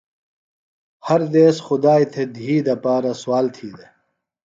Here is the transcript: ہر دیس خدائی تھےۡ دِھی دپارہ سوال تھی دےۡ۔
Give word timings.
ہر 1.07 1.21
دیس 1.33 1.55
خدائی 1.67 2.05
تھےۡ 2.11 2.29
دِھی 2.35 2.55
دپارہ 2.65 3.13
سوال 3.21 3.45
تھی 3.55 3.67
دےۡ۔ 3.77 3.91